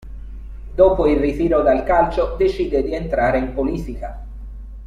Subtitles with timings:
[0.73, 4.25] Dopo il ritiro dal calcio decide di entrare in politica.